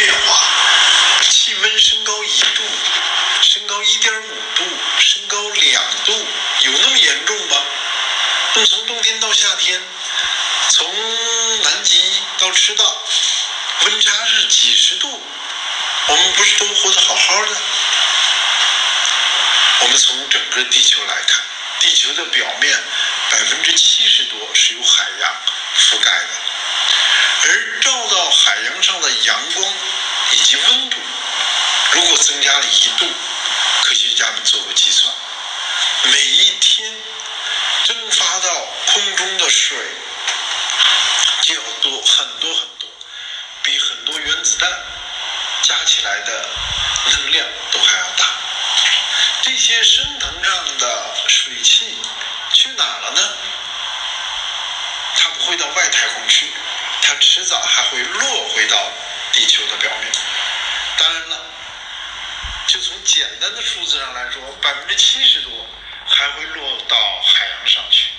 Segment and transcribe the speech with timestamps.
[0.00, 0.40] 变化，
[1.28, 2.62] 气温升高一度，
[3.42, 4.64] 升高一点五度，
[4.98, 6.26] 升高两度，
[6.60, 7.56] 有那么严重吗？
[8.54, 9.78] 那么从冬天到夏天，
[10.70, 12.00] 从南极
[12.38, 13.02] 到赤道，
[13.82, 15.22] 温差是几十度，
[16.06, 17.56] 我们不是都活得好好的？
[19.80, 21.42] 我们从整个地球来看，
[21.80, 22.82] 地球的表面
[23.28, 25.30] 百分之七十多是由海洋
[25.76, 26.28] 覆盖的，
[27.42, 29.72] 而照到海洋上的阳光
[30.32, 30.96] 以及温度，
[31.92, 33.06] 如果增加了一度，
[33.84, 35.14] 科学家们做过计算，
[36.02, 36.92] 每一天
[37.84, 39.78] 蒸发到空中的水
[41.42, 42.90] 就要多很多很多，
[43.62, 44.68] 比很多原子弹
[45.62, 46.48] 加起来的
[47.12, 48.26] 能量都还要大。
[49.42, 51.96] 这些升腾上的水汽
[52.52, 53.36] 去哪了呢？
[55.16, 56.52] 它不会到外太空去，
[57.02, 58.90] 它迟早还会落回到
[59.32, 60.12] 地球的表面。
[63.04, 65.66] 简单的数字上来说，百分之七十多
[66.06, 68.10] 还会落到海洋上去，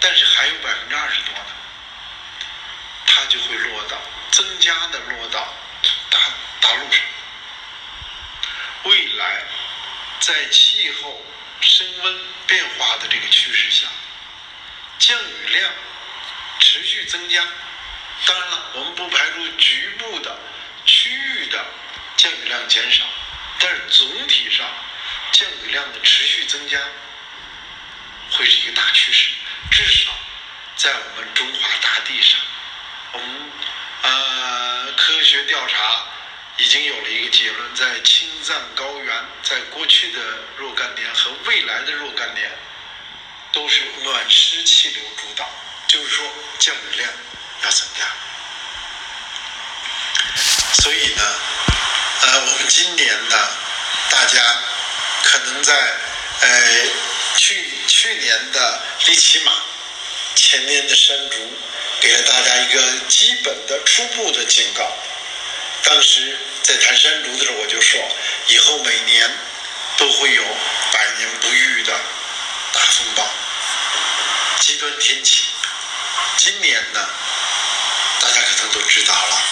[0.00, 1.50] 但是还有百分之二十多呢，
[3.06, 3.96] 它就会落到
[4.30, 5.54] 增加的落到
[6.10, 6.18] 大
[6.60, 7.00] 大陆上。
[8.84, 9.42] 未来。
[10.20, 11.24] 在气候
[11.60, 13.86] 升温变化的这个趋势下，
[14.98, 15.72] 降雨量
[16.58, 17.40] 持续增加。
[18.26, 20.36] 当然了，我们不排除局部的、
[20.84, 21.64] 区域的
[22.16, 23.04] 降雨量减少，
[23.58, 24.66] 但是总体上
[25.32, 26.78] 降雨量的持续增加
[28.30, 29.30] 会是一个大趋势。
[29.70, 30.10] 至少
[30.76, 32.40] 在我们中华大地上，
[33.12, 33.50] 我们
[34.02, 36.04] 呃科学调查。
[36.60, 40.18] 已经有了一个结论，在青藏高原，在过去的
[40.56, 42.50] 若干年和未来的若干年，
[43.52, 45.48] 都是暖湿气流主导，
[45.86, 46.26] 就是说
[46.58, 47.08] 降雨量
[47.62, 48.04] 要增加。
[50.82, 51.22] 所以呢，
[54.38, 54.58] 家
[55.24, 55.74] 可能在
[56.40, 56.48] 呃
[57.36, 59.52] 去去年的利奇马，
[60.36, 61.36] 前年的山竹，
[62.00, 64.90] 给了大家一个基本的初步的警告。
[65.82, 68.00] 当时在谈山竹的时候，我就说，
[68.48, 69.30] 以后每年
[69.96, 70.44] 都会有
[70.92, 71.92] 百年不遇的
[72.72, 73.28] 大风暴、
[74.60, 75.44] 极端天气。
[76.36, 77.08] 今年呢，
[78.20, 79.42] 大家可能都知道了，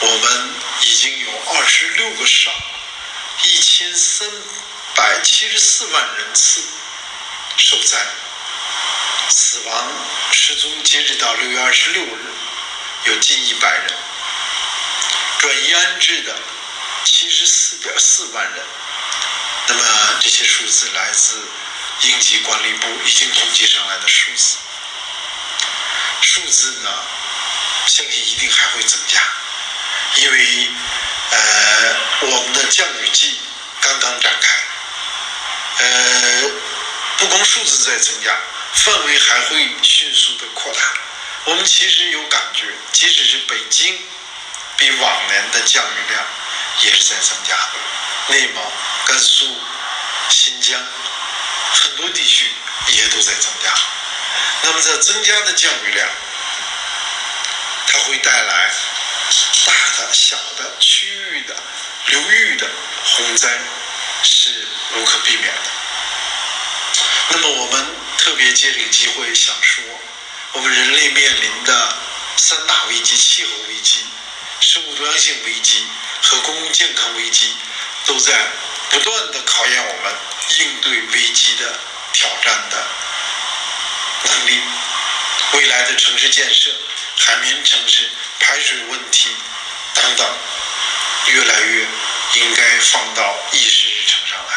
[0.00, 2.52] 我们已经有二十六个省、
[3.44, 4.28] 一千三
[4.94, 6.62] 百七十四万人次
[7.56, 7.98] 受灾，
[9.28, 9.92] 死亡
[10.32, 12.18] 失踪，截止到六月二十六日，
[13.04, 13.92] 有近一百人。
[15.38, 16.34] 转移安置的
[17.04, 18.64] 七十四点四万人，
[19.68, 21.40] 那么这些数字来自
[22.00, 24.56] 应急管理部已经统计上来的数字，
[26.22, 26.90] 数字呢，
[27.86, 29.20] 相信一定还会增加，
[30.16, 30.70] 因为
[31.30, 31.96] 呃
[32.68, 33.38] 降雨季
[33.80, 36.50] 刚刚展开，呃
[37.18, 38.36] 不光数字在增加，
[38.74, 40.80] 范围还会迅速的扩大。
[41.44, 43.98] 我们其实有感觉，即使是北京。
[44.78, 46.22] 比往年的降雨量
[46.82, 47.56] 也是在增加，
[48.28, 48.62] 内蒙、
[49.06, 49.58] 甘肃、
[50.28, 50.78] 新疆
[51.72, 52.50] 很多地区
[52.88, 53.72] 也都在增加。
[54.64, 56.06] 那么这增加的降雨量，
[57.88, 58.70] 它会带来
[59.64, 61.56] 大的、小的、区域的、
[63.16, 63.48] 洪灾，
[64.22, 64.50] 是
[64.94, 65.70] 无可避免的。
[67.30, 67.86] 那么我们
[68.18, 69.82] 特别借这个机会想说，
[70.52, 71.96] 我们人类面临的
[72.36, 74.04] 三大危机：气候危机。
[74.60, 75.86] 生物多样性危机
[76.22, 77.54] 和公共健康危机
[78.04, 78.32] 都在
[78.90, 80.14] 不断的考验我们
[80.58, 81.78] 应对危机的
[82.12, 82.86] 挑战的
[84.24, 84.60] 能力。
[85.52, 86.70] 未来的城市建设、
[87.18, 88.10] 海绵城市、
[88.40, 89.30] 排水问题
[89.94, 90.26] 等等，
[91.28, 91.86] 越来越
[92.36, 94.54] 应该放到议事日程上来。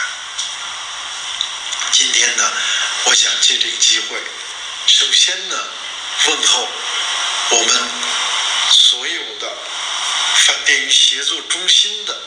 [1.91, 2.51] 今天呢，
[3.05, 4.21] 我想借这个机会，
[4.87, 5.55] 首先呢，
[6.27, 6.67] 问候
[7.51, 7.89] 我们
[8.71, 9.47] 所有的。
[10.45, 12.17] 反电于协作中心的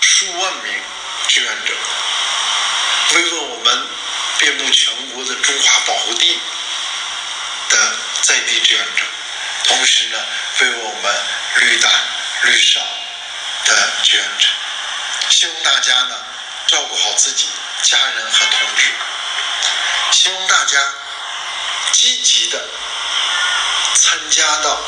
[0.00, 0.74] 数万名
[1.28, 1.72] 志愿者，
[3.14, 3.86] 慰问我们
[4.38, 6.38] 遍布全国的中华保护地
[7.70, 9.04] 的在地志愿者，
[9.64, 10.18] 同时呢，
[10.60, 11.14] 慰问我们
[11.56, 11.90] 绿党
[12.42, 12.80] 绿少
[13.64, 14.48] 的志愿者。
[15.92, 16.16] 家呢
[16.68, 17.48] 照顾好自己
[17.82, 18.88] 家人和同志，
[20.12, 20.78] 希望大家
[21.92, 22.58] 积极的
[23.94, 24.80] 参加到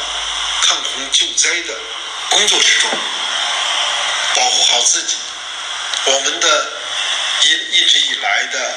[0.62, 1.75] 抗洪救灾的。
[2.31, 2.91] 工作之中，
[4.35, 5.17] 保护好自己。
[6.06, 6.73] 我们的
[7.43, 8.75] 一一直以来的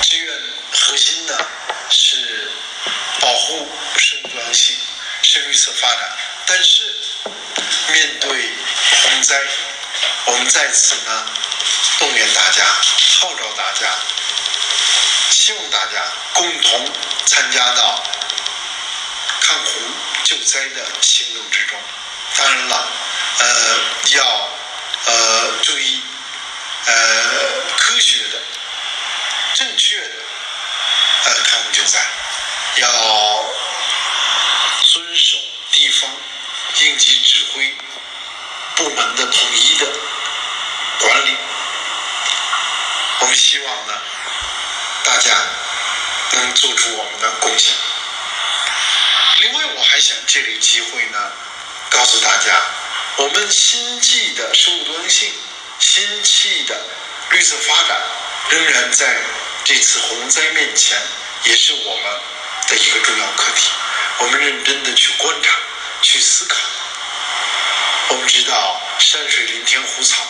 [0.00, 0.40] 志愿
[0.72, 1.36] 核心呢，
[1.90, 2.50] 是
[3.20, 3.68] 保护
[3.98, 4.76] 生物多样性，
[5.22, 6.16] 是绿色发展。
[6.46, 6.94] 但是，
[7.88, 8.30] 面对
[9.02, 9.38] 洪灾，
[10.26, 11.26] 我们在此呢
[11.98, 12.64] 动员大家，
[13.20, 13.88] 号召大家，
[15.30, 16.92] 希望大家共同
[17.26, 18.02] 参加到
[19.40, 19.72] 抗洪
[20.24, 21.78] 救灾的行动之中。
[22.36, 22.88] 当然了，
[23.38, 23.78] 呃，
[24.16, 24.48] 要
[25.06, 26.02] 呃注意
[26.86, 26.94] 呃
[27.76, 28.42] 科学的、
[29.54, 30.14] 正确的
[31.24, 32.00] 呃抗洪救灾，
[32.76, 33.44] 要
[34.84, 35.36] 遵守
[35.70, 36.10] 地方
[36.80, 37.76] 应急指挥
[38.84, 39.86] 部门的统一的
[41.00, 41.34] 管理。
[43.20, 43.94] 我们希望呢，
[45.04, 45.30] 大家
[46.32, 47.74] 能做出我们的贡献。
[49.40, 51.18] 另外，我还想借这个机会呢。
[51.88, 52.60] 告诉大家，
[53.16, 55.32] 我们新纪的生物多样性、
[55.78, 56.78] 新纪的
[57.30, 57.96] 绿色发展，
[58.50, 59.16] 仍然在
[59.64, 60.98] 这次洪灾面前，
[61.44, 62.20] 也是我们
[62.68, 63.70] 的一个重要课题。
[64.18, 65.56] 我们认真的去观察、
[66.02, 66.56] 去思考。
[68.14, 70.24] 我们知道山水林田湖草，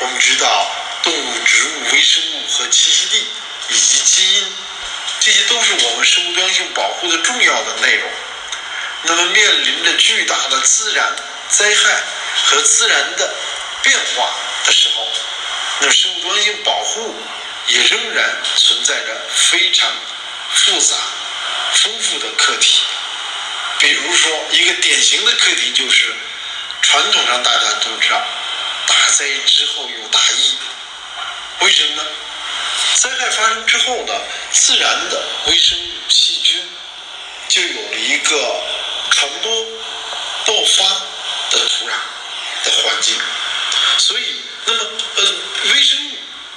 [0.00, 0.68] 我们知道
[1.00, 3.24] 动物、植物、微生物和栖息地
[3.68, 4.52] 以及基因，
[5.20, 8.10] 这些都是我们生物多样性保护的重要的内容。
[9.04, 11.14] 那么，面临着巨大的自然
[11.48, 12.02] 灾害
[12.42, 13.32] 和自然的
[13.84, 14.34] 变化
[14.66, 15.06] 的时候，
[15.82, 17.14] 那生物多样性保护
[17.68, 19.88] 也仍然存在着非常
[20.52, 20.96] 复杂、
[21.74, 22.80] 丰富的课题。
[23.78, 26.12] 比如说，一个典型的课题就是，
[26.82, 28.22] 传统上大家都知道，
[28.86, 30.58] 大灾之后有大疫，
[31.60, 32.08] 为什么呢？
[32.94, 34.14] 灾害发生之后呢，
[34.52, 36.68] 自然的微生物、细菌
[37.48, 38.62] 就有了一个。
[39.12, 39.50] 传播、
[40.46, 40.84] 爆发
[41.50, 41.92] 的土壤
[42.64, 43.18] 的环境，
[43.98, 44.80] 所以，那么，
[45.16, 45.34] 呃，
[45.74, 46.12] 微生物、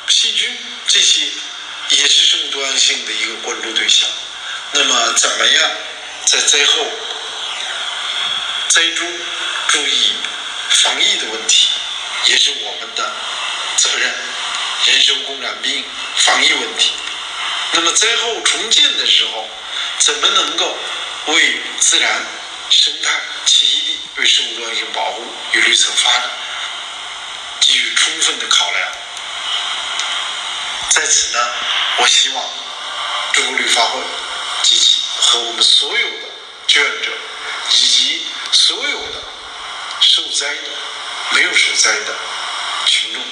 [0.08, 0.56] 细菌
[0.88, 1.22] 这些
[1.90, 4.08] 也是生物多样性的一个关注对象。
[4.74, 5.72] 那么，怎么样
[6.26, 6.86] 在灾后、
[8.70, 9.08] 灾中
[9.74, 10.14] 注意
[10.70, 11.68] 防疫的问题，
[12.28, 13.12] 也是我们的
[13.76, 14.14] 责任。
[14.86, 15.84] 人生共染病，
[16.18, 16.92] 防疫问题。
[17.72, 19.50] 那么，灾后重建的时候，
[19.98, 20.78] 怎么能够
[21.26, 22.24] 为自然？
[22.70, 23.10] 生态
[23.48, 26.30] 栖息地为生物多样性保护与绿色发展
[27.60, 28.88] 给予充分的考量。
[30.90, 31.50] 在此呢，
[31.98, 32.44] 我希望
[33.34, 34.02] 中国绿发会
[34.62, 36.28] 及其和我们所有的
[36.68, 37.12] 志愿者
[37.72, 39.24] 以及所有的
[40.04, 40.62] 受灾的、
[41.32, 42.16] 没有受灾的
[42.86, 43.24] 群众，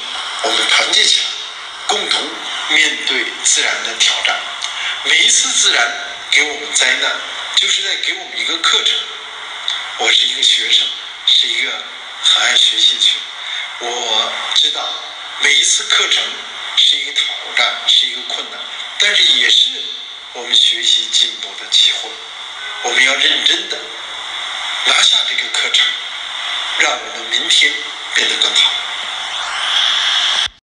[0.43, 1.25] 我们团结起来，
[1.85, 2.29] 共同
[2.69, 4.39] 面对自然的挑战。
[5.03, 5.93] 每一次自然
[6.31, 7.11] 给我们灾难，
[7.55, 8.97] 就是在给我们一个课程。
[9.97, 10.87] 我是一个学生，
[11.27, 11.71] 是一个
[12.23, 13.17] 很爱学习的学。
[13.79, 14.89] 我知道
[15.41, 16.23] 每一次课程
[16.77, 17.25] 是一个挑
[17.57, 18.59] 战，是一个困难，
[18.99, 19.69] 但是也是
[20.33, 22.09] 我们学习进步的机会。
[22.83, 23.77] 我们要认真的
[24.85, 25.85] 拿下这个课程，
[26.81, 27.71] 让我们明天
[28.15, 28.80] 变得更好。